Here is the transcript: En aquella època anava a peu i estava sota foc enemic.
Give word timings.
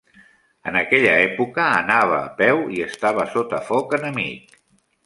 En 0.69 0.77
aquella 0.79 1.11
època 1.25 1.67
anava 1.83 2.17
a 2.23 2.33
peu 2.43 2.65
i 2.79 2.83
estava 2.89 3.31
sota 3.39 3.65
foc 3.71 3.97
enemic. 4.01 4.61